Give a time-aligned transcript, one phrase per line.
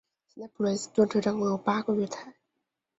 [0.33, 2.33] 现在普雷斯顿车站共有八个月台。